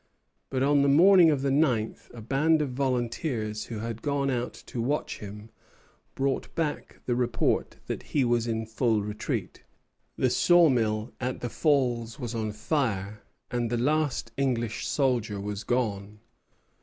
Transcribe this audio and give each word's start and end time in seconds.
But, 0.49 0.63
on 0.63 0.81
the 0.81 0.87
morning 0.89 1.29
of 1.29 1.43
the 1.43 1.51
ninth, 1.51 2.09
a 2.11 2.21
band 2.21 2.59
of 2.63 2.71
volunteers 2.71 3.65
who 3.65 3.77
had 3.77 4.01
gone 4.01 4.31
out 4.31 4.55
to 4.65 4.81
watch 4.81 5.19
him 5.19 5.51
brought 6.15 6.55
back 6.55 7.01
the 7.05 7.13
report 7.15 7.77
that 7.85 8.01
he 8.01 8.25
was 8.25 8.47
in 8.47 8.65
full 8.65 9.03
retreat. 9.03 9.63
The 10.17 10.31
saw 10.31 10.69
mill 10.69 11.13
at 11.21 11.41
the 11.41 11.49
Falls 11.49 12.17
was 12.19 12.33
on 12.33 12.51
fire, 12.51 13.21
and 13.51 13.69
the 13.69 13.77
last 13.77 14.31
English 14.37 14.87
soldier 14.87 15.39
was 15.39 15.63
gone. 15.63 16.19